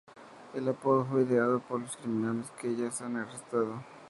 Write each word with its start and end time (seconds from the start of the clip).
El 0.55 0.67
apodo 0.67 1.05
fue 1.05 1.21
ideado 1.21 1.59
por 1.59 1.79
los 1.79 1.95
criminales 1.95 2.49
que 2.59 2.69
ellas 2.69 2.99
han 3.03 3.17
arrestado. 3.17 3.83